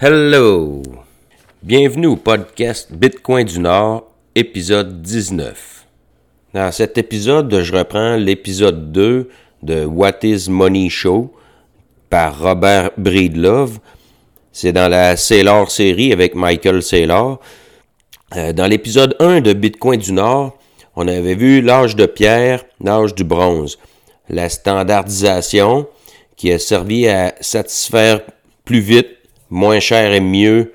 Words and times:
Hello! 0.00 0.80
Bienvenue 1.60 2.06
au 2.06 2.14
podcast 2.14 2.92
Bitcoin 2.92 3.44
du 3.44 3.58
Nord, 3.58 4.08
épisode 4.36 5.02
19. 5.02 5.86
Dans 6.54 6.70
cet 6.70 6.98
épisode, 6.98 7.62
je 7.62 7.74
reprends 7.74 8.14
l'épisode 8.14 8.92
2 8.92 9.28
de 9.64 9.84
What 9.86 10.20
is 10.22 10.50
Money 10.50 10.88
Show 10.88 11.34
par 12.10 12.40
Robert 12.40 12.92
Breedlove. 12.96 13.80
C'est 14.52 14.70
dans 14.70 14.88
la 14.88 15.16
Sailor 15.16 15.68
série 15.68 16.12
avec 16.12 16.36
Michael 16.36 16.80
Saylor. 16.80 17.40
Euh, 18.36 18.52
dans 18.52 18.68
l'épisode 18.68 19.16
1 19.18 19.40
de 19.40 19.52
Bitcoin 19.52 19.98
du 19.98 20.12
Nord, 20.12 20.56
on 20.94 21.08
avait 21.08 21.34
vu 21.34 21.60
l'âge 21.60 21.96
de 21.96 22.06
pierre, 22.06 22.64
l'âge 22.80 23.16
du 23.16 23.24
bronze, 23.24 23.80
la 24.28 24.48
standardisation 24.48 25.88
qui 26.36 26.52
a 26.52 26.60
servi 26.60 27.08
à 27.08 27.34
satisfaire 27.40 28.20
plus 28.64 28.78
vite 28.78 29.17
moins 29.50 29.80
cher 29.80 30.12
et 30.12 30.20
mieux 30.20 30.72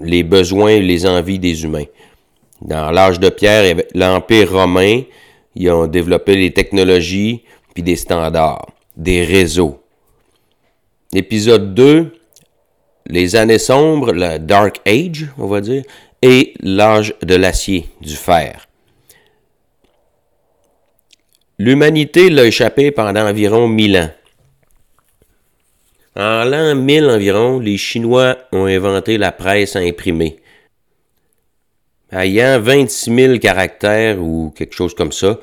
les 0.00 0.22
besoins 0.22 0.70
et 0.70 0.82
les 0.82 1.06
envies 1.06 1.38
des 1.38 1.64
humains. 1.64 1.86
Dans 2.60 2.90
l'âge 2.90 3.20
de 3.20 3.28
pierre, 3.28 3.76
l'Empire 3.94 4.52
romain, 4.52 5.02
ils 5.54 5.70
ont 5.70 5.86
développé 5.86 6.36
des 6.36 6.52
technologies 6.52 7.42
puis 7.74 7.82
des 7.82 7.96
standards, 7.96 8.68
des 8.96 9.24
réseaux. 9.24 9.80
Épisode 11.12 11.74
2, 11.74 12.14
les 13.06 13.36
années 13.36 13.58
sombres, 13.58 14.12
le 14.12 14.38
Dark 14.38 14.80
Age, 14.86 15.26
on 15.38 15.46
va 15.46 15.60
dire, 15.60 15.82
et 16.22 16.54
l'âge 16.60 17.14
de 17.22 17.34
l'acier, 17.34 17.88
du 18.00 18.14
fer. 18.14 18.66
L'humanité 21.58 22.30
l'a 22.30 22.46
échappé 22.46 22.90
pendant 22.90 23.28
environ 23.28 23.68
1000 23.68 23.98
ans. 23.98 24.10
En 26.16 26.44
l'an 26.44 26.76
1000 26.76 27.06
environ, 27.06 27.58
les 27.58 27.76
Chinois 27.76 28.36
ont 28.52 28.66
inventé 28.66 29.18
la 29.18 29.32
presse 29.32 29.74
à 29.74 29.80
imprimer. 29.80 30.36
Ayant 32.12 32.60
26 32.60 33.14
000 33.14 33.38
caractères 33.38 34.22
ou 34.22 34.52
quelque 34.56 34.76
chose 34.76 34.94
comme 34.94 35.10
ça, 35.10 35.40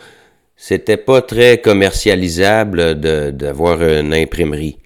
c'était 0.56 0.96
pas 0.96 1.22
très 1.22 1.58
commercialisable 1.58 2.96
d'avoir 2.96 3.82
une 3.84 4.14
imprimerie. 4.14 4.78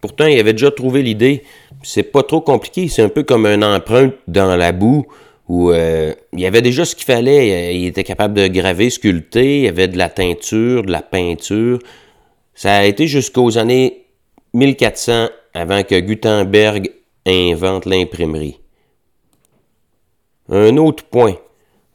Pourtant, 0.00 0.26
il 0.26 0.38
avait 0.38 0.52
déjà 0.52 0.70
trouvé 0.70 1.02
l'idée. 1.02 1.42
C'est 1.82 2.02
pas 2.02 2.22
trop 2.22 2.40
compliqué, 2.40 2.88
c'est 2.88 3.02
un 3.02 3.10
peu 3.10 3.22
comme 3.22 3.44
une 3.46 3.64
empreinte 3.64 4.14
dans 4.28 4.56
la 4.56 4.72
boue 4.72 5.04
où 5.46 5.70
euh, 5.72 6.14
il 6.32 6.40
y 6.40 6.46
avait 6.46 6.62
déjà 6.62 6.86
ce 6.86 6.94
qu'il 6.94 7.04
fallait. 7.04 7.76
Il 7.76 7.86
était 7.86 8.04
capable 8.04 8.32
de 8.32 8.46
graver, 8.46 8.88
sculpter, 8.88 9.58
il 9.58 9.64
y 9.64 9.68
avait 9.68 9.88
de 9.88 9.98
la 9.98 10.08
teinture, 10.08 10.84
de 10.84 10.92
la 10.92 11.02
peinture. 11.02 11.78
Ça 12.54 12.76
a 12.76 12.84
été 12.84 13.06
jusqu'aux 13.06 13.58
années 13.58 14.03
1400 14.54 15.28
avant 15.52 15.82
que 15.82 15.98
Gutenberg 15.98 16.90
invente 17.26 17.86
l'imprimerie. 17.86 18.60
Un 20.48 20.76
autre 20.76 21.04
point. 21.04 21.36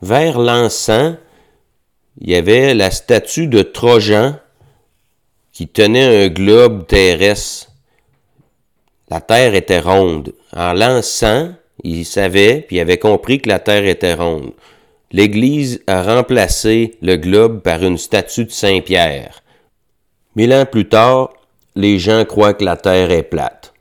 Vers 0.01 0.39
l'an 0.39 0.69
100, 0.69 1.17
il 2.21 2.29
y 2.29 2.35
avait 2.35 2.73
la 2.73 2.91
statue 2.91 3.47
de 3.47 3.61
Trojan 3.61 4.35
qui 5.51 5.67
tenait 5.67 6.25
un 6.25 6.27
globe 6.29 6.87
terrestre. 6.87 7.71
La 9.09 9.21
Terre 9.21 9.55
était 9.55 9.79
ronde. 9.79 10.33
En 10.55 10.73
l'an 10.73 11.01
100, 11.01 11.53
il 11.83 12.05
savait, 12.05 12.63
puis 12.65 12.77
il 12.77 12.79
avait 12.79 12.97
compris 12.97 13.41
que 13.41 13.49
la 13.49 13.59
Terre 13.59 13.85
était 13.85 14.13
ronde. 14.13 14.51
L'Église 15.11 15.81
a 15.87 16.03
remplacé 16.03 16.97
le 17.01 17.15
globe 17.15 17.61
par 17.61 17.83
une 17.83 17.97
statue 17.97 18.45
de 18.45 18.51
Saint-Pierre. 18.51 19.41
Mille 20.35 20.53
ans 20.53 20.65
plus 20.65 20.87
tard, 20.87 21.33
les 21.79 21.97
gens 21.97 22.25
croient 22.25 22.53
que 22.53 22.65
la 22.65 22.75
Terre 22.75 23.09
est 23.11 23.23
plate. 23.23 23.73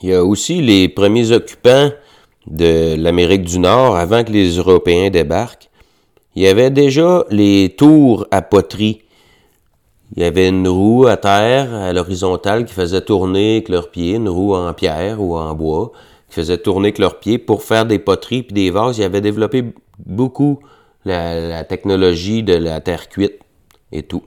Il 0.00 0.10
y 0.10 0.14
a 0.14 0.24
aussi 0.24 0.62
les 0.62 0.88
premiers 0.88 1.32
occupants 1.32 1.90
de 2.46 2.94
l'Amérique 2.96 3.42
du 3.42 3.58
Nord, 3.58 3.96
avant 3.96 4.22
que 4.22 4.30
les 4.30 4.58
Européens 4.58 5.10
débarquent. 5.10 5.68
Il 6.36 6.42
y 6.42 6.46
avait 6.46 6.70
déjà 6.70 7.24
les 7.30 7.74
tours 7.76 8.26
à 8.30 8.42
poterie. 8.42 9.02
Il 10.14 10.22
y 10.22 10.26
avait 10.26 10.48
une 10.48 10.68
roue 10.68 11.06
à 11.06 11.16
terre, 11.16 11.74
à 11.74 11.92
l'horizontale, 11.92 12.64
qui 12.64 12.72
faisait 12.72 13.00
tourner 13.00 13.56
avec 13.56 13.68
leurs 13.68 13.90
pieds, 13.90 14.14
une 14.14 14.28
roue 14.28 14.54
en 14.54 14.72
pierre 14.72 15.20
ou 15.20 15.36
en 15.36 15.52
bois, 15.54 15.90
qui 16.28 16.36
faisait 16.36 16.58
tourner 16.58 16.88
avec 16.88 16.98
leurs 16.98 17.18
pieds 17.18 17.38
pour 17.38 17.64
faire 17.64 17.86
des 17.86 17.98
poteries 17.98 18.44
puis 18.44 18.54
des 18.54 18.70
vases. 18.70 18.98
Il 18.98 19.02
avait 19.02 19.20
développé 19.20 19.64
beaucoup 19.98 20.60
la 21.04 21.64
technologie 21.64 22.44
de 22.44 22.54
la 22.54 22.80
terre 22.80 23.08
cuite 23.08 23.40
et 23.90 24.04
tout 24.04 24.22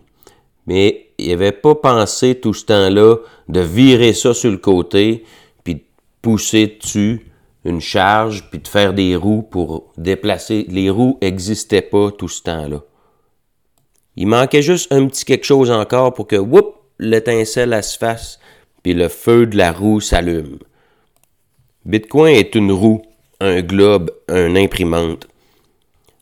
mais 0.69 1.07
il 1.18 1.30
n'avait 1.30 1.52
pas 1.52 1.74
pensé 1.74 2.35
tout 2.35 2.53
ce 2.53 2.63
temps-là 2.66 3.16
de 3.47 3.59
virer 3.59 4.13
ça 4.13 4.35
sur 4.35 4.52
le 4.52 4.59
côté, 4.59 5.24
puis 5.63 5.74
de 5.74 5.84
pousser 6.22 6.78
dessus 6.80 7.25
une 7.66 7.81
charge, 7.81 8.47
puis 8.52 8.59
de 8.59 8.68
faire 8.68 8.94
des 8.94 9.16
roues 9.16 9.41
pour 9.41 9.91
déplacer. 9.97 10.68
Les 10.69 10.91
roues 10.91 11.18
n'existaient 11.24 11.81
pas 11.81 12.12
tout 12.12 12.28
ce 12.28 12.44
temps-là. 12.44 12.84
Il 14.16 14.28
manquait 14.28 14.62
juste 14.62 14.94
un 14.94 15.07
petit 15.07 15.25
quelque 15.25 15.44
chose 15.44 15.72
encore 15.72 16.13
pour 16.13 16.28
que, 16.28 16.35
whoop, 16.35 16.75
l'étincelle 17.00 17.84
se 17.84 17.97
fasse, 17.97 18.40
puis 18.84 18.94
le 18.94 19.09
feu 19.09 19.47
de 19.47 19.57
la 19.57 19.72
roue 19.72 20.00
s'allume. 20.00 20.59
Bitcoin 21.84 22.36
est 22.36 22.53
une 22.53 22.72
roue, 22.72 23.01
un 23.40 23.62
globe, 23.62 24.12
un 24.28 24.56
imprimante. 24.56 25.28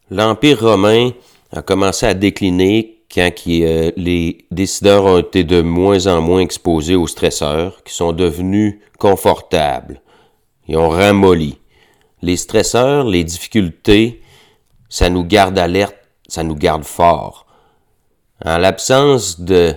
L'Empire 0.10 0.62
romain 0.62 1.12
a 1.52 1.62
commencé 1.62 2.06
à 2.06 2.14
décliner 2.14 2.97
quand 3.14 3.32
euh, 3.48 3.92
les 3.96 4.46
décideurs 4.52 5.06
ont 5.06 5.20
été 5.20 5.44
de 5.44 5.62
moins 5.62 6.08
en 6.08 6.22
moins 6.22 6.42
exposés 6.42 6.96
aux 6.96 7.08
stresseurs, 7.08 7.84
qui 7.84 7.94
sont 7.94 8.12
devenus 8.12 8.80
confortables. 9.00 10.02
Ils 10.68 10.78
ont 10.78 10.90
ramolli. 10.90 11.58
Les 12.22 12.36
stresseurs, 12.36 13.06
les 13.06 13.24
difficultés, 13.24 14.22
ça 14.90 15.10
nous 15.10 15.24
garde 15.24 15.58
alerte, 15.58 15.96
ça 16.28 16.44
nous 16.44 16.56
garde 16.56 16.84
fort. 16.84 17.46
En 18.44 18.58
l'absence 18.58 19.40
de, 19.40 19.76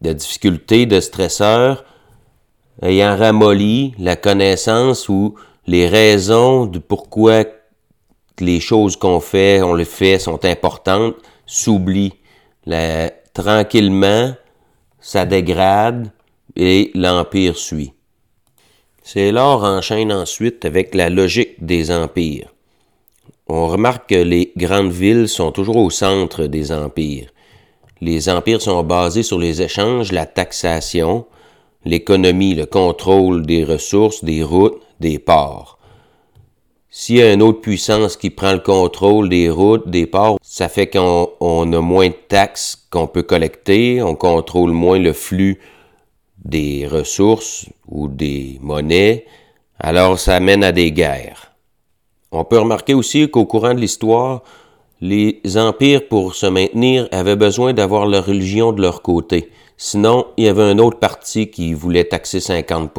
difficultés, 0.00 0.86
de 0.86 1.00
stresseurs, 1.00 1.84
ayant 2.82 3.16
ramolli 3.16 3.94
la 3.98 4.16
connaissance 4.16 5.08
ou 5.08 5.34
les 5.66 5.86
raisons 5.86 6.66
de 6.66 6.78
pourquoi 6.78 7.44
les 8.40 8.60
choses 8.60 8.96
qu'on 8.96 9.20
fait, 9.20 9.62
on 9.62 9.74
les 9.74 9.84
fait, 9.84 10.18
sont 10.18 10.44
importantes, 10.44 11.14
s'oublient 11.46 12.14
tranquillement, 13.32 14.34
ça 15.00 15.24
dégrade 15.24 16.10
et 16.56 16.90
l'empire 16.94 17.56
suit. 17.56 17.92
C'est 19.02 19.30
lors 19.30 19.62
enchaîne 19.62 20.12
ensuite 20.12 20.64
avec 20.64 20.94
la 20.94 21.10
logique 21.10 21.64
des 21.64 21.92
empires. 21.92 22.52
On 23.46 23.68
remarque 23.68 24.08
que 24.08 24.16
les 24.16 24.52
grandes 24.56 24.90
villes 24.90 25.28
sont 25.28 25.52
toujours 25.52 25.76
au 25.76 25.90
centre 25.90 26.46
des 26.46 26.72
empires. 26.72 27.30
Les 28.00 28.28
empires 28.28 28.60
sont 28.60 28.82
basés 28.82 29.22
sur 29.22 29.38
les 29.38 29.62
échanges, 29.62 30.10
la 30.10 30.26
taxation, 30.26 31.26
l'économie, 31.84 32.54
le 32.54 32.66
contrôle 32.66 33.46
des 33.46 33.62
ressources, 33.62 34.24
des 34.24 34.42
routes, 34.42 34.82
des 34.98 35.20
ports. 35.20 35.75
S'il 36.98 37.16
y 37.16 37.22
a 37.22 37.34
une 37.34 37.42
autre 37.42 37.60
puissance 37.60 38.16
qui 38.16 38.30
prend 38.30 38.54
le 38.54 38.60
contrôle 38.60 39.28
des 39.28 39.50
routes, 39.50 39.86
des 39.86 40.06
ports, 40.06 40.38
ça 40.40 40.70
fait 40.70 40.86
qu'on 40.86 41.72
a 41.74 41.80
moins 41.82 42.08
de 42.08 42.14
taxes 42.26 42.86
qu'on 42.90 43.06
peut 43.06 43.22
collecter, 43.22 44.00
on 44.00 44.14
contrôle 44.14 44.70
moins 44.70 44.98
le 44.98 45.12
flux 45.12 45.60
des 46.42 46.88
ressources 46.90 47.66
ou 47.86 48.08
des 48.08 48.58
monnaies, 48.62 49.26
alors 49.78 50.18
ça 50.18 50.40
mène 50.40 50.64
à 50.64 50.72
des 50.72 50.90
guerres. 50.90 51.52
On 52.32 52.46
peut 52.46 52.60
remarquer 52.60 52.94
aussi 52.94 53.30
qu'au 53.30 53.44
courant 53.44 53.74
de 53.74 53.80
l'histoire, 53.80 54.42
les 55.02 55.42
empires, 55.54 56.08
pour 56.08 56.34
se 56.34 56.46
maintenir, 56.46 57.08
avaient 57.12 57.36
besoin 57.36 57.74
d'avoir 57.74 58.06
leur 58.06 58.24
religion 58.24 58.72
de 58.72 58.80
leur 58.80 59.02
côté. 59.02 59.50
Sinon, 59.76 60.28
il 60.38 60.44
y 60.44 60.48
avait 60.48 60.62
un 60.62 60.78
autre 60.78 60.98
parti 60.98 61.50
qui 61.50 61.74
voulait 61.74 62.04
taxer 62.04 62.40
50 62.40 62.90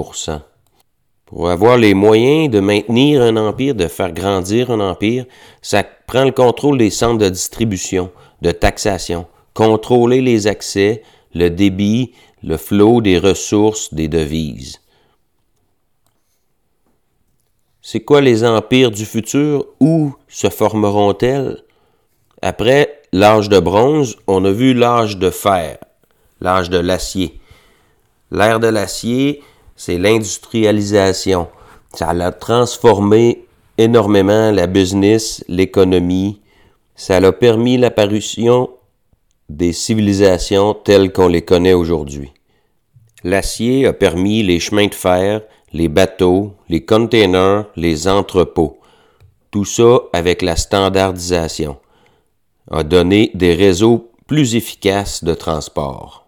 pour 1.27 1.49
avoir 1.49 1.77
les 1.77 1.93
moyens 1.93 2.49
de 2.49 2.61
maintenir 2.61 3.21
un 3.21 3.35
empire, 3.35 3.75
de 3.75 3.87
faire 3.87 4.13
grandir 4.13 4.71
un 4.71 4.79
empire, 4.79 5.25
ça 5.61 5.83
prend 5.83 6.23
le 6.23 6.31
contrôle 6.31 6.77
des 6.77 6.89
centres 6.89 7.17
de 7.17 7.29
distribution, 7.29 8.11
de 8.41 8.51
taxation, 8.51 9.27
contrôler 9.53 10.21
les 10.21 10.47
accès, 10.47 11.03
le 11.33 11.49
débit, 11.49 12.13
le 12.43 12.55
flot 12.55 13.01
des 13.01 13.19
ressources, 13.19 13.93
des 13.93 14.07
devises. 14.07 14.79
C'est 17.81 18.01
quoi 18.01 18.21
les 18.21 18.45
empires 18.45 18.91
du 18.91 19.05
futur? 19.05 19.65
Où 19.79 20.13
se 20.27 20.49
formeront-elles? 20.49 21.63
Après 22.41 23.01
l'âge 23.11 23.49
de 23.49 23.59
bronze, 23.59 24.17
on 24.27 24.45
a 24.45 24.51
vu 24.51 24.73
l'âge 24.73 25.17
de 25.17 25.29
fer, 25.29 25.77
l'âge 26.39 26.69
de 26.69 26.77
l'acier. 26.77 27.39
L'ère 28.31 28.59
de 28.59 28.67
l'acier, 28.67 29.41
c'est 29.77 29.97
l'industrialisation. 29.97 31.47
Ça 31.93 32.09
a 32.09 32.31
transformé 32.31 33.45
énormément 33.77 34.51
la 34.51 34.67
business, 34.67 35.45
l'économie. 35.47 36.41
Ça 36.95 37.17
a 37.17 37.31
permis 37.31 37.77
l'apparition 37.77 38.71
des 39.47 39.71
civilisations 39.71 40.73
telles 40.73 41.13
qu'on 41.13 41.27
les 41.27 41.43
connaît 41.43 41.73
aujourd'hui. 41.73 42.33
L'acier 43.23 43.85
a 43.85 43.93
permis 43.93 44.43
les 44.43 44.59
chemins 44.59 44.87
de 44.87 44.95
fer, 44.95 45.41
les 45.71 45.89
bateaux, 45.89 46.53
les 46.69 46.83
containers, 46.83 47.65
les 47.75 48.07
entrepôts. 48.07 48.79
Tout 49.51 49.65
ça 49.65 49.99
avec 50.11 50.41
la 50.41 50.55
standardisation 50.55 51.77
a 52.69 52.83
donné 52.83 53.31
des 53.33 53.53
réseaux 53.53 54.11
plus 54.27 54.55
efficaces 54.55 55.23
de 55.23 55.33
transport. 55.33 56.27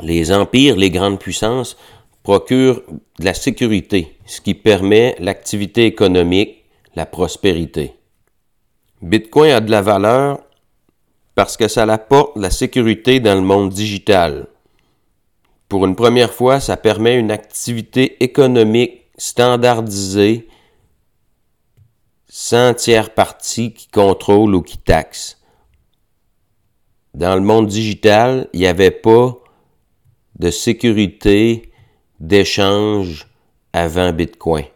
Les 0.00 0.32
empires, 0.32 0.76
les 0.76 0.90
grandes 0.90 1.18
puissances 1.18 1.76
procurent 2.22 2.80
de 3.18 3.24
la 3.24 3.34
sécurité, 3.34 4.16
ce 4.26 4.40
qui 4.40 4.54
permet 4.54 5.16
l'activité 5.18 5.86
économique, 5.86 6.64
la 6.94 7.06
prospérité. 7.06 7.94
Bitcoin 9.00 9.50
a 9.50 9.60
de 9.60 9.70
la 9.70 9.82
valeur 9.82 10.40
parce 11.34 11.56
que 11.56 11.68
ça 11.68 11.82
apporte 11.84 12.36
la 12.36 12.50
sécurité 12.50 13.18
dans 13.18 13.34
le 13.34 13.40
monde 13.40 13.70
digital. 13.70 14.46
Pour 15.68 15.86
une 15.86 15.96
première 15.96 16.32
fois, 16.32 16.60
ça 16.60 16.76
permet 16.76 17.16
une 17.16 17.30
activité 17.30 18.22
économique 18.22 19.06
standardisée 19.16 20.48
sans 22.28 22.74
tiers 22.74 23.14
partie 23.14 23.72
qui 23.72 23.88
contrôle 23.88 24.54
ou 24.54 24.62
qui 24.62 24.78
taxe. 24.78 25.38
Dans 27.14 27.34
le 27.34 27.40
monde 27.40 27.66
digital, 27.66 28.48
il 28.52 28.60
n'y 28.60 28.66
avait 28.66 28.90
pas 28.90 29.38
de 30.38 30.50
sécurité 30.50 31.71
d'échange 32.22 33.26
avant 33.72 34.12
Bitcoin. 34.12 34.66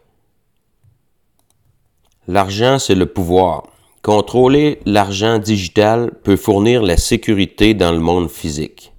L'argent, 2.26 2.80
c'est 2.80 2.96
le 2.96 3.06
pouvoir. 3.06 3.68
Contrôler 4.02 4.80
l'argent 4.84 5.38
digital 5.38 6.10
peut 6.24 6.34
fournir 6.36 6.82
la 6.82 6.96
sécurité 6.96 7.72
dans 7.72 7.92
le 7.92 8.00
monde 8.00 8.28
physique. 8.28 8.92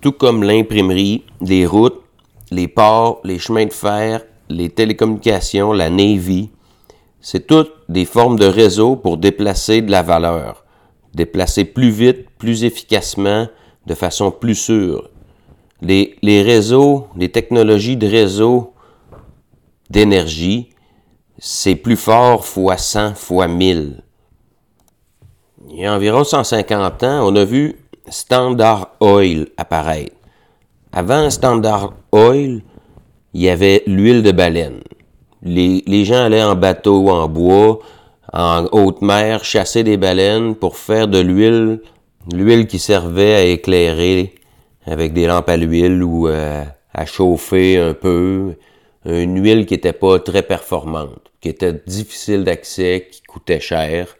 Tout 0.00 0.12
comme 0.12 0.44
l'imprimerie, 0.44 1.24
les 1.40 1.66
routes, 1.66 2.04
les 2.52 2.68
ports, 2.68 3.20
les 3.24 3.40
chemins 3.40 3.66
de 3.66 3.72
fer, 3.72 4.24
les 4.48 4.70
télécommunications, 4.70 5.72
la 5.72 5.90
Navy, 5.90 6.50
c'est 7.20 7.48
toutes 7.48 7.74
des 7.88 8.04
formes 8.04 8.38
de 8.38 8.46
réseau 8.46 8.94
pour 8.94 9.16
déplacer 9.16 9.82
de 9.82 9.90
la 9.90 10.02
valeur, 10.02 10.64
déplacer 11.14 11.64
plus 11.64 11.90
vite, 11.90 12.30
plus 12.38 12.62
efficacement, 12.62 13.48
de 13.86 13.94
façon 13.94 14.30
plus 14.30 14.54
sûre. 14.54 15.10
Les, 15.80 16.42
réseaux, 16.42 17.06
les 17.16 17.28
technologies 17.28 17.96
de 17.96 18.08
réseau 18.08 18.72
d'énergie, 19.90 20.70
c'est 21.38 21.76
plus 21.76 21.96
fort 21.96 22.44
fois 22.44 22.76
100 22.76 23.14
fois 23.14 23.46
1000. 23.46 24.02
Il 25.70 25.80
y 25.80 25.86
a 25.86 25.94
environ 25.94 26.24
150 26.24 27.02
ans, 27.04 27.28
on 27.28 27.36
a 27.36 27.44
vu 27.44 27.76
Standard 28.08 28.90
Oil 29.00 29.46
apparaître. 29.56 30.16
Avant 30.92 31.30
Standard 31.30 31.92
Oil, 32.10 32.62
il 33.34 33.42
y 33.42 33.48
avait 33.48 33.84
l'huile 33.86 34.22
de 34.22 34.32
baleine. 34.32 34.80
Les, 35.42 35.84
les, 35.86 36.04
gens 36.04 36.24
allaient 36.24 36.42
en 36.42 36.56
bateau, 36.56 37.10
en 37.10 37.28
bois, 37.28 37.78
en 38.32 38.64
haute 38.72 39.02
mer, 39.02 39.44
chasser 39.44 39.84
des 39.84 39.96
baleines 39.96 40.56
pour 40.56 40.76
faire 40.76 41.06
de 41.06 41.20
l'huile, 41.20 41.82
l'huile 42.32 42.66
qui 42.66 42.80
servait 42.80 43.34
à 43.34 43.44
éclairer 43.44 44.34
avec 44.88 45.12
des 45.12 45.26
lampes 45.26 45.48
à 45.48 45.56
l'huile 45.56 46.02
ou 46.02 46.28
euh, 46.28 46.64
à 46.94 47.06
chauffer 47.06 47.78
un 47.78 47.94
peu, 47.94 48.54
une 49.04 49.42
huile 49.42 49.66
qui 49.66 49.74
n'était 49.74 49.92
pas 49.92 50.18
très 50.18 50.42
performante, 50.42 51.30
qui 51.40 51.48
était 51.48 51.80
difficile 51.86 52.44
d'accès, 52.44 53.08
qui 53.10 53.22
coûtait 53.22 53.60
cher. 53.60 54.16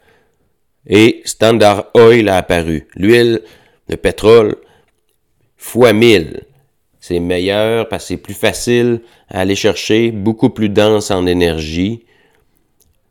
Et 0.87 1.21
Standard 1.25 1.87
Oil 1.95 2.29
a 2.29 2.37
apparu. 2.37 2.87
L'huile 2.95 3.41
de 3.89 3.95
pétrole 3.95 4.55
fois 5.57 5.93
1000. 5.93 6.43
C'est 6.99 7.19
meilleur 7.19 7.87
parce 7.89 8.03
que 8.03 8.07
c'est 8.09 8.17
plus 8.17 8.33
facile 8.33 9.01
à 9.29 9.41
aller 9.41 9.55
chercher, 9.55 10.11
beaucoup 10.11 10.49
plus 10.49 10.69
dense 10.69 11.11
en 11.11 11.25
énergie. 11.25 12.05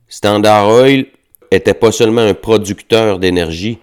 Standard 0.09 0.69
Oil 0.69 1.07
était 1.51 1.75
pas 1.75 1.93
seulement 1.93 2.21
un 2.21 2.35
producteur 2.35 3.19
d'énergie, 3.19 3.79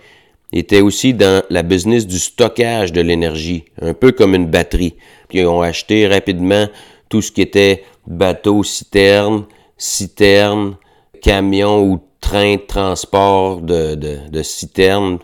était 0.56 0.81
aussi 0.81 1.13
dans 1.13 1.44
la 1.50 1.63
business 1.63 2.07
du 2.07 2.18
stockage 2.18 2.94
de 2.94 3.02
l'énergie, 3.02 3.66
un 3.81 3.94
peu 3.94 4.12
comme 4.13 4.34
une 4.34 4.48
batterie. 4.48 4.96
Puis 5.28 5.40
ils 5.40 5.46
ont 5.46 5.62
acheté 5.62 6.07
rapidement 6.07 6.68
tout 7.10 7.22
ce 7.22 7.31
qui 7.31 7.42
était 7.42 7.84
bateau, 8.07 8.63
citerne, 8.63 9.46
citerne, 9.78 10.78
camion 11.22 11.84
ou 11.84 12.00
train 12.22 12.56
de 12.56 12.62
transport 12.62 13.62
de, 13.62 13.96
de, 13.96 14.18
de 14.30 14.44
citernes, 14.44 15.19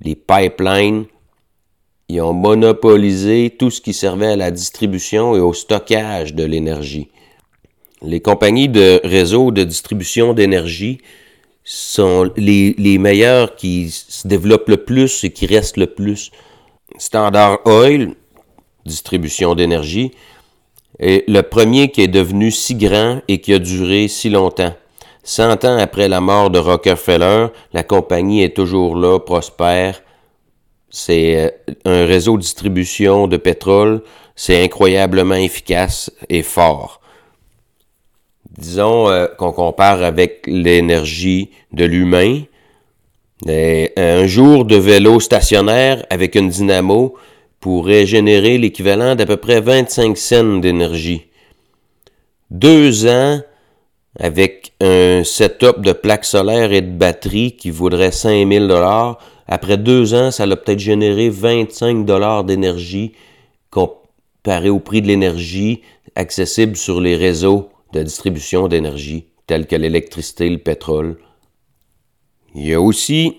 les 0.00 0.14
pipelines. 0.14 1.04
Ils 2.08 2.20
ont 2.20 2.32
monopolisé 2.32 3.54
tout 3.58 3.70
ce 3.70 3.80
qui 3.80 3.92
servait 3.92 4.32
à 4.32 4.36
la 4.36 4.50
distribution 4.50 5.36
et 5.36 5.40
au 5.40 5.52
stockage 5.52 6.34
de 6.34 6.44
l'énergie. 6.44 7.08
Les 8.02 8.20
compagnies 8.20 8.68
de 8.68 9.00
réseau 9.04 9.50
de 9.50 9.64
distribution 9.64 10.32
d'énergie 10.32 10.98
sont 11.64 12.30
les, 12.36 12.74
les 12.78 12.98
meilleurs 12.98 13.56
qui 13.56 13.90
se 13.90 14.26
développent 14.26 14.68
le 14.68 14.84
plus 14.84 15.24
et 15.24 15.30
qui 15.30 15.46
restent 15.46 15.76
le 15.76 15.86
plus. 15.86 16.30
Standard 16.98 17.58
Oil, 17.66 18.14
distribution 18.84 19.54
d'énergie, 19.54 20.12
et 20.98 21.24
le 21.28 21.42
premier 21.42 21.90
qui 21.90 22.02
est 22.02 22.08
devenu 22.08 22.50
si 22.50 22.74
grand 22.74 23.20
et 23.28 23.40
qui 23.40 23.54
a 23.54 23.58
duré 23.58 24.08
si 24.08 24.28
longtemps. 24.28 24.74
Cent 25.22 25.64
ans 25.64 25.78
après 25.78 26.08
la 26.08 26.20
mort 26.20 26.50
de 26.50 26.58
Rockefeller, 26.58 27.48
la 27.72 27.82
compagnie 27.82 28.42
est 28.42 28.56
toujours 28.56 28.96
là, 28.96 29.18
prospère. 29.18 30.02
C'est 30.88 31.36
euh, 31.36 31.74
un 31.84 32.04
réseau 32.04 32.36
de 32.36 32.42
distribution 32.42 33.28
de 33.28 33.36
pétrole. 33.36 34.02
C'est 34.34 34.62
incroyablement 34.64 35.34
efficace 35.34 36.10
et 36.28 36.42
fort. 36.42 36.99
Disons 38.60 39.08
euh, 39.08 39.26
qu'on 39.26 39.52
compare 39.52 40.02
avec 40.02 40.42
l'énergie 40.46 41.50
de 41.72 41.84
l'humain. 41.84 42.42
Un 43.46 44.26
jour 44.26 44.66
de 44.66 44.76
vélo 44.76 45.18
stationnaire 45.18 46.04
avec 46.10 46.34
une 46.34 46.50
dynamo 46.50 47.14
pourrait 47.58 48.04
générer 48.04 48.58
l'équivalent 48.58 49.14
d'à 49.14 49.24
peu 49.24 49.38
près 49.38 49.62
25 49.62 50.16
cents 50.18 50.58
d'énergie. 50.58 51.28
Deux 52.50 53.06
ans 53.06 53.40
avec 54.18 54.72
un 54.82 55.24
setup 55.24 55.80
de 55.80 55.92
plaques 55.92 56.26
solaires 56.26 56.72
et 56.72 56.82
de 56.82 56.90
batteries 56.90 57.56
qui 57.56 57.70
vaudrait 57.70 58.12
5000 58.12 58.68
dollars. 58.68 59.18
Après 59.46 59.78
deux 59.78 60.12
ans, 60.12 60.30
ça 60.30 60.42
a 60.42 60.56
peut-être 60.56 60.78
généré 60.78 61.30
25 61.30 62.04
dollars 62.04 62.44
d'énergie 62.44 63.12
comparé 63.70 64.68
au 64.68 64.80
prix 64.80 65.00
de 65.00 65.06
l'énergie 65.06 65.80
accessible 66.14 66.76
sur 66.76 67.00
les 67.00 67.16
réseaux 67.16 67.70
de 67.92 68.02
distribution 68.02 68.68
d'énergie 68.68 69.26
tels 69.46 69.66
que 69.66 69.76
l'électricité, 69.76 70.48
le 70.48 70.58
pétrole. 70.58 71.18
Il 72.54 72.66
y 72.66 72.74
a 72.74 72.80
aussi 72.80 73.38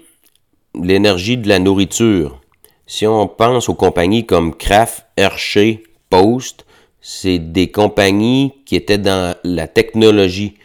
l'énergie 0.76 1.38
de 1.38 1.48
la 1.48 1.60
nourriture. 1.60 2.42
Si 2.86 3.08
on 3.08 3.28
pense 3.28 3.70
aux 3.70 3.76
compagnies 3.76 4.26
comme 4.26 4.54
Kraft, 4.56 5.06
Hershey, 5.16 5.84
Post, 6.10 6.66
c'est 7.00 7.40
des 7.40 7.72
compagnies 7.72 8.54
qui 8.66 8.76
étaient 8.76 8.98
dans 8.98 9.36
la 9.44 9.68
technologie, 9.68 10.56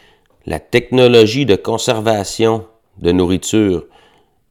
la 0.45 0.59
technologie 0.59 1.47
de 1.47 1.57
conservation 1.57 2.67
de 2.99 3.13
nourriture. 3.13 3.85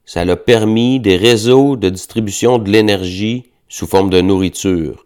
Ça 0.05 0.21
a 0.21 0.35
permis 0.35 0.99
des 0.99 1.17
réseaux 1.17 1.75
de 1.75 1.89
distribution 1.89 2.57
de 2.57 2.69
l'énergie 2.69 3.51
sous 3.67 3.87
forme 3.87 4.09
de 4.09 4.21
nourriture. 4.21 5.05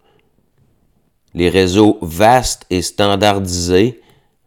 Les 1.33 1.49
réseaux 1.49 1.97
vastes 2.01 2.65
et 2.69 2.81
standardisés 2.81 4.01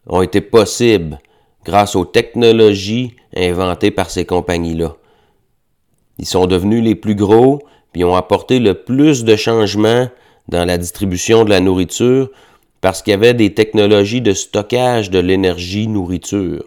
ont 0.07 0.23
été 0.23 0.41
possibles 0.41 1.19
grâce 1.65 1.97
aux 1.97 2.05
technologies 2.05 3.15
inventées 3.37 3.91
par 3.91 4.11
ces 4.11 4.25
compagnies-là. 4.25 4.97
Ils 6.19 6.27
sont 6.27 6.47
devenus 6.47 6.83
les 6.83 6.95
plus 6.95 7.15
gros 7.15 7.61
puis 7.93 8.05
ont 8.05 8.17
apporté 8.17 8.59
le 8.59 8.75
plus 8.75 9.25
de 9.25 9.37
changements 9.37 10.09
dans 10.49 10.65
la 10.65 10.79
distribution 10.79 11.45
de 11.45 11.51
la 11.51 11.61
nourriture 11.61 12.31
parce 12.81 13.03
qu'il 13.03 13.13
y 13.13 13.15
avait 13.15 13.35
des 13.35 13.55
technologies 13.55 14.23
de 14.23 14.33
stockage 14.33 15.11
de 15.11 15.19
l'énergie 15.19 15.87
nourriture. 15.87 16.65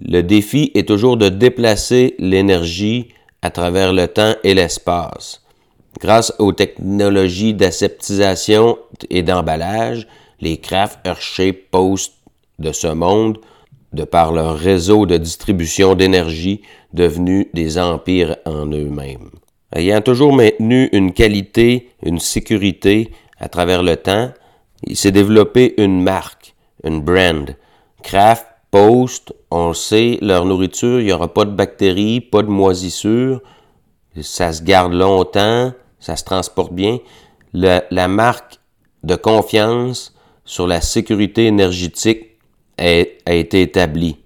Le 0.00 0.22
défi 0.22 0.70
est 0.74 0.88
toujours 0.88 1.16
de 1.16 1.28
déplacer 1.28 2.14
l'énergie 2.18 3.08
à 3.42 3.50
travers 3.50 3.92
le 3.92 4.06
temps 4.06 4.34
et 4.44 4.54
l'espace. 4.54 5.42
Grâce 6.00 6.32
aux 6.38 6.52
technologies 6.52 7.54
d'aseptisation 7.54 8.78
et 9.10 9.22
d'emballage, 9.22 10.06
les 10.40 10.58
Kraft, 10.58 10.98
Hershey, 11.04 11.52
Post 11.52 12.14
de 12.58 12.72
ce 12.72 12.88
monde, 12.88 13.38
de 13.92 14.04
par 14.04 14.32
leur 14.32 14.56
réseau 14.56 15.06
de 15.06 15.16
distribution 15.16 15.94
d'énergie, 15.94 16.62
devenus 16.92 17.46
des 17.54 17.78
empires 17.78 18.36
en 18.44 18.66
eux-mêmes 18.66 19.30
ayant 19.74 20.00
toujours 20.00 20.32
maintenu 20.32 20.88
une 20.92 21.12
qualité, 21.12 21.90
une 22.02 22.18
sécurité 22.18 23.12
à 23.38 23.48
travers 23.48 23.82
le 23.82 23.96
temps, 23.96 24.32
il 24.84 24.96
s'est 24.96 25.12
développé 25.12 25.74
une 25.78 26.02
marque, 26.02 26.54
une 26.84 27.00
brand. 27.00 27.54
Kraft, 28.02 28.46
Post, 28.70 29.34
on 29.50 29.72
sait, 29.72 30.18
leur 30.20 30.44
nourriture, 30.44 31.00
il 31.00 31.06
n'y 31.06 31.12
aura 31.12 31.32
pas 31.32 31.44
de 31.44 31.50
bactéries, 31.50 32.20
pas 32.20 32.42
de 32.42 32.48
moisissures, 32.48 33.40
ça 34.20 34.52
se 34.52 34.62
garde 34.62 34.92
longtemps, 34.92 35.72
ça 36.00 36.16
se 36.16 36.24
transporte 36.24 36.72
bien. 36.72 36.98
la 37.54 38.08
marque 38.08 38.58
de 39.04 39.16
confiance 39.16 40.14
sur 40.48 40.66
la 40.66 40.80
sécurité 40.80 41.46
énergétique 41.46 42.38
a, 42.78 43.02
été 43.34 43.60
établie. 43.60 44.16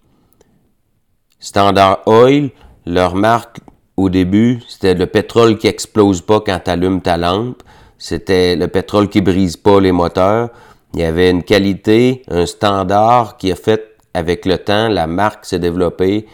Standard 1.41 1.99
Oil, 2.07 2.51
leur 2.87 3.17
marque 3.17 3.59
au 3.97 4.09
début, 4.09 4.63
c'était 4.69 4.95
le 4.95 5.07
pétrole 5.07 5.59
qui 5.59 5.67
explose 5.67 6.21
pas 6.21 6.41
quand 6.41 6.61
tu 6.65 6.71
allumes 6.71 7.03
ta 7.03 7.17
lampe. 7.17 7.65
C'était 7.99 8.55
le 8.55 8.69
pétrole 8.69 9.09
qui 9.09 9.21
brise 9.21 9.57
pas 9.57 9.81
les 9.81 9.91
moteurs. 9.91 10.51
Il 10.95 11.01
y 11.01 11.05
avait 11.05 11.29
une 11.29 11.43
qualité, 11.43 12.23
un 12.29 12.47
standard 12.47 13.37
qui 13.37 13.51
a 13.51 13.57
fait 13.57 13.97
avec 14.15 14.47
le 14.47 14.59
temps, 14.59 14.89
la 14.89 15.09
marque 15.09 15.45
s'est 15.45 15.59
développée. 15.59 16.27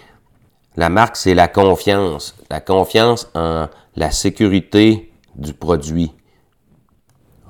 La 0.77 0.91
marque, 0.91 1.17
c'est 1.17 1.35
la 1.35 1.49
confiance. 1.49 2.37
La 2.51 2.61
confiance 2.61 3.31
en 3.35 3.69
la 3.97 4.11
sécurité 4.11 5.11
du 5.35 5.55
produit. 5.55 6.13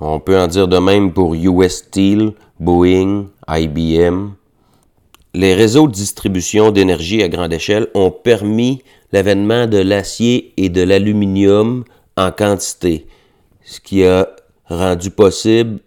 On 0.01 0.21
peut 0.21 0.39
en 0.39 0.47
dire 0.47 0.69
de 0.69 0.77
même 0.77 1.11
pour 1.11 1.35
US 1.35 1.79
Steel, 1.79 2.31
Boeing, 2.59 3.25
IBM. 3.49 4.29
Les 5.33 5.53
réseaux 5.53 5.87
de 5.87 5.93
distribution 5.93 6.71
d'énergie 6.71 7.21
à 7.21 7.27
grande 7.27 7.51
échelle 7.51 7.87
ont 7.93 8.09
permis 8.09 8.81
l'avènement 9.11 9.67
de 9.67 9.77
l'acier 9.77 10.53
et 10.55 10.69
de 10.69 10.81
l'aluminium 10.81 11.83
en 12.15 12.31
quantité, 12.31 13.07
ce 13.63 13.81
qui 13.81 14.05
a 14.05 14.29
rendu 14.65 15.11
possible 15.11 15.79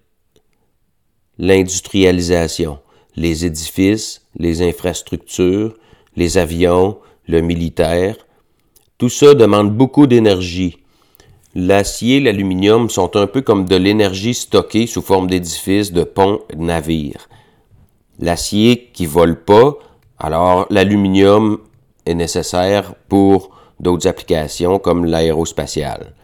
l'industrialisation, 1.39 2.81
les 3.17 3.47
édifices, 3.47 4.27
les 4.37 4.63
infrastructures, 4.63 5.75
les 6.17 6.37
avions, 6.37 6.99
le 7.27 7.41
militaire. 7.41 8.17
Tout 8.99 9.09
ça 9.09 9.35
demande 9.35 9.75
beaucoup 9.75 10.07
d'énergie. 10.07 10.82
L'acier 11.55 12.17
et 12.17 12.21
l'aluminium 12.21 12.89
sont 12.89 13.15
un 13.17 13.27
peu 13.27 13.43
comme 13.43 13.67
de 13.67 13.77
l'énergie 13.77 14.33
stockée 14.33 14.87
sous 14.87 15.03
forme 15.03 15.29
d'édifices, 15.29 15.93
de 15.93 16.03
ponts, 16.03 16.41
de 16.51 16.63
navires. 16.63 17.29
L'acier 18.19 18.91
qui 18.95 19.05
vole 19.05 19.45
pas, 19.45 19.75
alors 20.19 20.67
l'aluminium 20.71 21.59
est 22.07 22.15
nécessaire 22.15 22.95
pour 23.09 23.51
d'autres 23.81 24.09
applications 24.09 24.79
comme 24.79 25.05
l'aérospatiale. 25.05 26.15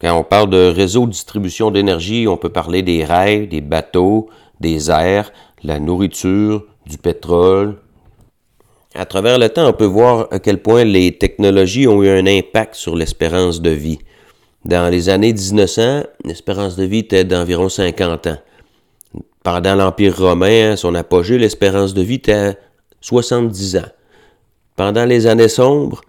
Quand 0.00 0.16
on 0.16 0.24
parle 0.24 0.50
de 0.50 0.68
réseau 0.68 1.06
de 1.06 1.10
distribution 1.10 1.70
d'énergie, 1.70 2.26
on 2.28 2.36
peut 2.36 2.52
parler 2.52 2.82
des 2.82 3.04
rails, 3.04 3.48
des 3.48 3.60
bateaux, 3.60 4.28
des 4.60 4.90
airs, 4.90 5.32
la 5.62 5.78
nourriture, 5.78 6.64
du 6.86 6.98
pétrole. 6.98 7.78
À 8.98 9.06
travers 9.06 9.38
le 9.38 9.48
temps, 9.48 9.68
on 9.68 9.72
peut 9.72 9.84
voir 9.84 10.26
à 10.32 10.40
quel 10.40 10.60
point 10.60 10.82
les 10.82 11.16
technologies 11.16 11.86
ont 11.86 12.02
eu 12.02 12.08
un 12.08 12.26
impact 12.26 12.74
sur 12.74 12.96
l'espérance 12.96 13.62
de 13.62 13.70
vie. 13.70 14.00
Dans 14.64 14.90
les 14.90 15.08
années 15.08 15.32
1900, 15.32 16.02
l'espérance 16.24 16.74
de 16.74 16.82
vie 16.82 16.98
était 16.98 17.22
d'environ 17.22 17.68
50 17.68 18.26
ans. 18.26 18.38
Pendant 19.44 19.76
l'Empire 19.76 20.18
romain, 20.18 20.74
son 20.74 20.96
apogée, 20.96 21.38
l'espérance 21.38 21.94
de 21.94 22.02
vie 22.02 22.16
était 22.16 22.58
70 23.00 23.76
ans. 23.76 23.88
Pendant 24.74 25.04
les 25.04 25.28
années 25.28 25.46
sombres, 25.46 26.00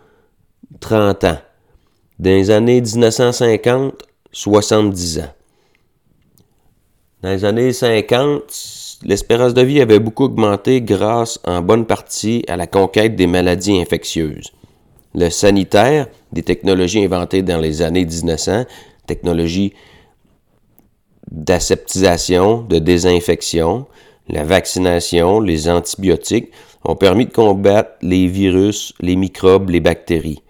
30 0.80 1.26
ans. 1.26 1.38
Dans 2.18 2.32
les 2.32 2.50
années 2.50 2.82
1950, 2.82 4.02
70 4.32 5.20
ans. 5.20 5.34
Dans 7.22 7.30
les 7.30 7.46
années 7.46 7.72
50, 7.72 8.79
l'espérance 9.04 9.54
de 9.54 9.62
vie 9.62 9.82
avait 9.82 10.00
beaucoup 10.00 10.26
augmenté 10.26 10.82
grâce 10.82 11.40
en 11.46 11.62
bonne 11.62 11.86
partie 11.86 12.44
à 12.48 12.58
la 12.58 12.68
conquête 12.68 13.16
des 13.16 13.28
maladies 13.28 13.80
infectieuses. 13.80 14.52
Le 15.16 15.30
sanitaire, 15.30 16.08
des 16.32 16.44
technologies 16.44 17.04
inventées 17.04 17.42
dans 17.42 17.58
les 17.58 17.82
années 17.82 18.06
1900, 18.06 18.66
technologies 19.08 19.74
d'aseptisation, 21.32 22.62
de 22.62 22.80
désinfection, 22.80 23.88
la 24.28 24.44
vaccination, 24.44 25.40
les 25.40 25.70
antibiotiques, 25.70 26.52
ont 26.86 26.96
permis 26.96 27.26
de 27.26 27.34
combattre 27.34 27.92
les 28.02 28.28
virus, 28.28 28.94
les 29.00 29.16
microbes, 29.16 29.70
les 29.70 29.80
bactéries. 29.80 30.44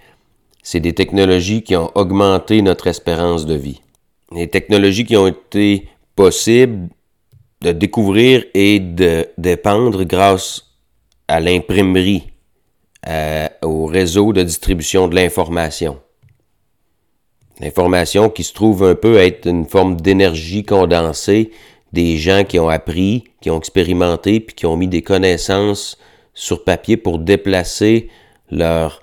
C'est 0.62 0.79
des 0.79 0.94
technologies 0.94 1.63
qui 1.63 1.75
ont 1.75 1.89
augmenté 1.96 2.62
notre 2.62 2.88
espérance 2.88 3.46
de 3.46 3.56
vie. 3.56 3.82
Les 4.32 4.48
technologies 4.48 5.06
qui 5.06 5.18
ont 5.18 5.27
été 5.27 5.88
possibles 6.15 6.89
de 7.61 7.71
découvrir 7.71 8.45
et 8.53 8.79
de 8.79 9.27
dépendre 9.37 10.03
grâce 10.03 10.75
à 11.27 11.39
l'imprimerie, 11.39 12.31
au 13.61 13.85
réseau 13.85 14.33
de 14.33 14.43
distribution 14.43 15.07
de 15.07 15.15
l'information. 15.15 15.99
L'information 17.59 18.29
qui 18.29 18.43
se 18.43 18.53
trouve 18.53 18.83
un 18.83 18.95
peu 18.95 19.17
être 19.17 19.47
une 19.47 19.65
forme 19.65 19.99
d'énergie 19.99 20.63
condensée 20.63 21.51
des 21.91 22.17
gens 22.17 22.43
qui 22.43 22.59
ont 22.59 22.69
appris, 22.69 23.25
qui 23.41 23.49
ont 23.49 23.57
expérimenté, 23.57 24.39
puis 24.39 24.55
qui 24.55 24.65
ont 24.65 24.77
mis 24.77 24.87
des 24.87 25.01
connaissances 25.01 25.97
sur 26.33 26.63
papier 26.63 26.97
pour 26.97 27.19
déplacer 27.19 28.09
leur 28.51 29.01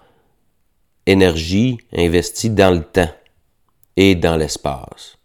énergie 1.06 1.78
investie 1.94 2.50
dans 2.50 2.70
le 2.70 2.82
temps 2.82 3.10
et 3.96 4.14
dans 4.14 4.36
l'espace. 4.36 5.15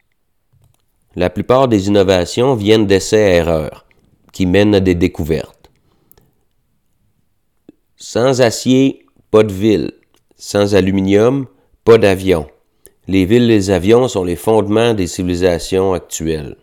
La 1.15 1.29
plupart 1.29 1.67
des 1.67 1.87
innovations 1.87 2.55
viennent 2.55 2.87
d'essais-erreurs 2.87 3.85
qui 4.31 4.45
mènent 4.45 4.75
à 4.75 4.79
des 4.79 4.95
découvertes. 4.95 5.71
Sans 7.97 8.41
acier, 8.41 9.05
pas 9.29 9.43
de 9.43 9.51
ville. 9.51 9.91
Sans 10.35 10.73
aluminium, 10.73 11.47
pas 11.83 11.97
d'avion. 11.97 12.47
Les 13.07 13.25
villes 13.25 13.43
et 13.43 13.47
les 13.47 13.69
avions 13.69 14.07
sont 14.07 14.23
les 14.23 14.35
fondements 14.35 14.93
des 14.93 15.07
civilisations 15.07 15.93
actuelles. 15.93 16.55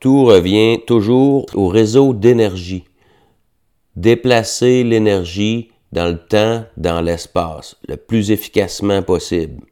Tout 0.00 0.24
revient 0.24 0.80
toujours 0.86 1.46
au 1.54 1.68
réseau 1.68 2.12
d'énergie 2.12 2.84
déplacer 3.96 4.82
l'énergie 4.82 5.70
dans 5.92 6.08
le 6.08 6.18
temps, 6.18 6.64
dans 6.76 7.00
l'espace, 7.00 7.76
le 7.88 7.96
plus 7.96 8.30
efficacement 8.30 9.02
possible. 9.02 9.62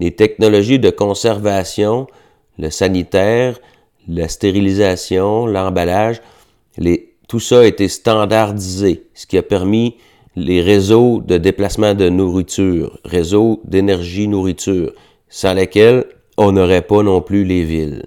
Les 0.00 0.12
technologies 0.12 0.78
de 0.78 0.90
conservation, 0.90 2.06
le 2.58 2.70
sanitaire, 2.70 3.58
la 4.08 4.28
stérilisation, 4.28 5.46
l'emballage, 5.46 6.20
tout 7.28 7.40
ça 7.40 7.60
a 7.60 7.64
été 7.64 7.88
standardisé, 7.88 9.04
ce 9.14 9.26
qui 9.26 9.38
a 9.38 9.42
permis 9.42 9.96
les 10.36 10.60
réseaux 10.60 11.20
de 11.20 11.38
déplacement 11.38 11.94
de 11.94 12.08
nourriture, 12.08 12.98
réseaux 13.04 13.60
d'énergie-nourriture, 13.64 14.92
sans 15.28 15.54
lesquels 15.54 16.04
on 16.36 16.52
n'aurait 16.52 16.82
pas 16.82 17.02
non 17.02 17.20
plus 17.20 17.44
les 17.44 17.64
villes. 17.64 18.06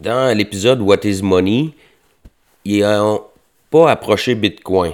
Dans 0.00 0.36
l'épisode 0.36 0.80
What 0.80 1.04
is 1.04 1.22
Money, 1.22 1.70
ils 2.64 2.82
n'ont 2.82 3.22
pas 3.70 3.90
approché 3.90 4.34
Bitcoin. 4.34 4.92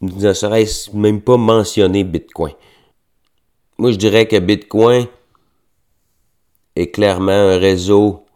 Ils 0.00 0.16
ne 0.16 0.32
seraient 0.32 0.66
même 0.94 1.20
pas 1.20 1.36
mentionné 1.36 2.04
Bitcoin. 2.04 2.52
Moi, 3.78 3.92
je 3.92 3.96
dirais 3.96 4.26
que 4.26 4.38
Bitcoin 4.38 5.06
est 6.76 6.90
clairement 6.90 7.32
un 7.32 7.58
réseau 7.58 8.26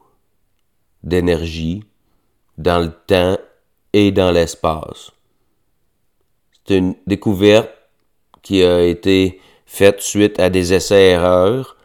d'énergie 1.02 1.84
dans 2.58 2.78
le 2.78 2.92
temps 3.06 3.38
et 3.92 4.12
dans 4.12 4.30
l'espace. 4.30 5.11
C'est 6.64 6.78
une 6.78 6.94
découverte 7.06 7.70
qui 8.42 8.62
a 8.62 8.82
été 8.82 9.40
faite 9.66 10.00
suite 10.00 10.38
à 10.38 10.49
des 10.49 10.72
essais-erreurs. 10.72 11.76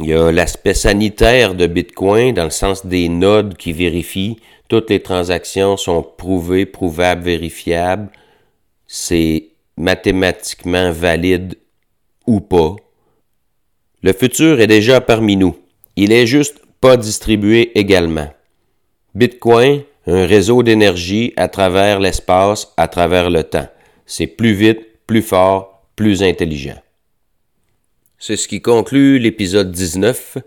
Il 0.00 0.06
y 0.06 0.14
a 0.14 0.30
l'aspect 0.32 0.74
sanitaire 0.74 1.54
de 1.54 1.66
Bitcoin 1.66 2.34
dans 2.34 2.44
le 2.44 2.50
sens 2.50 2.86
des 2.86 3.08
nodes 3.08 3.56
qui 3.56 3.72
vérifient 3.72 4.38
toutes 4.68 4.90
les 4.90 5.00
transactions 5.00 5.76
sont 5.76 6.02
prouvées, 6.02 6.66
prouvables, 6.66 7.22
vérifiables. 7.22 8.10
C'est 8.86 9.50
mathématiquement 9.76 10.90
valide 10.90 11.56
ou 12.26 12.40
pas. 12.40 12.74
Le 14.06 14.12
futur 14.12 14.60
est 14.60 14.68
déjà 14.68 15.00
parmi 15.00 15.34
nous. 15.34 15.58
Il 15.96 16.12
est 16.12 16.28
juste 16.28 16.60
pas 16.80 16.96
distribué 16.96 17.76
également. 17.76 18.32
Bitcoin, 19.16 19.82
un 20.06 20.26
réseau 20.26 20.62
d'énergie 20.62 21.32
à 21.36 21.48
travers 21.48 21.98
l'espace, 21.98 22.72
à 22.76 22.86
travers 22.86 23.30
le 23.30 23.42
temps. 23.42 23.66
C'est 24.04 24.28
plus 24.28 24.52
vite, 24.52 24.78
plus 25.08 25.22
fort, 25.22 25.82
plus 25.96 26.22
intelligent. 26.22 26.80
C'est 28.16 28.36
ce 28.36 28.46
qui 28.46 28.62
conclut 28.62 29.18
l'épisode 29.18 29.72
19 29.72 30.38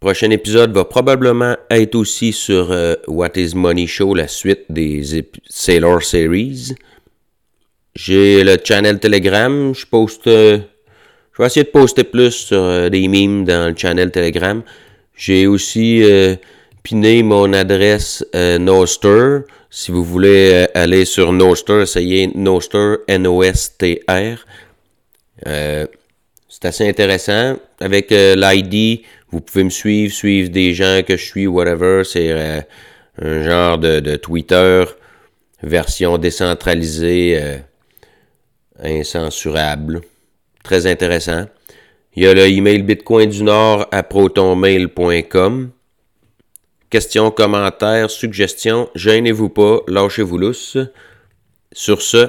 Prochain 0.00 0.30
épisode 0.30 0.72
va 0.72 0.84
probablement 0.84 1.56
être 1.70 1.94
aussi 1.94 2.32
sur 2.32 2.72
euh, 2.72 2.96
What 3.06 3.36
is 3.36 3.54
Money 3.54 3.86
Show, 3.86 4.12
la 4.12 4.26
suite 4.26 4.64
des 4.68 5.24
Sailor 5.48 6.02
Series. 6.02 6.74
J'ai 7.94 8.42
le 8.42 8.56
channel 8.64 8.98
Telegram. 8.98 9.72
Je 9.72 9.86
poste. 9.86 10.26
Euh, 10.26 10.58
je 11.40 11.44
vais 11.44 11.46
essayer 11.46 11.64
de 11.64 11.70
poster 11.70 12.04
plus 12.04 12.32
sur 12.32 12.58
euh, 12.58 12.88
des 12.90 13.08
memes 13.08 13.46
dans 13.46 13.70
le 13.70 13.74
channel 13.74 14.10
Telegram. 14.10 14.62
J'ai 15.16 15.46
aussi 15.46 16.02
piner 16.82 17.22
mon 17.22 17.52
adresse 17.52 18.24
euh, 18.34 18.58
Noster. 18.58 19.40
Si 19.70 19.92
vous 19.92 20.04
voulez 20.04 20.50
euh, 20.52 20.66
aller 20.74 21.04
sur 21.04 21.32
Noster, 21.32 21.82
essayez 21.82 22.28
Noster, 22.34 22.96
N-O-S-T-R. 23.06 24.38
Euh, 25.46 25.86
c'est 26.48 26.64
assez 26.64 26.88
intéressant. 26.88 27.56
Avec 27.80 28.10
l'ID, 28.10 29.02
vous 29.30 29.40
pouvez 29.40 29.64
me 29.64 29.70
suivre, 29.70 30.12
suivre 30.12 30.50
des 30.50 30.74
gens 30.74 31.00
que 31.06 31.16
je 31.16 31.24
suis, 31.24 31.46
whatever. 31.46 32.02
C'est 32.04 32.32
un 33.18 33.42
genre 33.42 33.78
de, 33.78 34.16
Twitter, 34.16 34.84
version 35.62 36.18
décentralisée, 36.18 37.40
incensurable. 38.82 40.02
Très 40.62 40.86
intéressant. 40.86 41.46
Il 42.14 42.24
y 42.24 42.26
a 42.26 42.34
le 42.34 42.46
email 42.46 42.82
Bitcoin 42.82 43.30
du 43.30 43.42
Nord 43.42 43.86
à 43.92 44.02
protonmail.com. 44.02 45.70
Questions, 46.90 47.30
commentaires, 47.30 48.10
suggestions, 48.10 48.90
gênez-vous 48.96 49.48
pas, 49.48 49.80
lâchez-vous 49.86 50.38
lousse. 50.38 50.76
Sur 51.72 52.02
ce, 52.02 52.28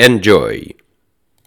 enjoy! 0.00 0.76